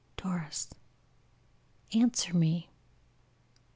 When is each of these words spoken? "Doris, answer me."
"Doris, 0.17 0.69
answer 1.93 2.33
me." 2.33 2.71